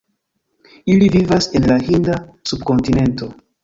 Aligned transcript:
Ili 0.93 1.11
vivas 1.17 1.51
en 1.61 1.69
la 1.75 1.79
Hinda 1.87 2.19
Subkontinento. 2.53 3.35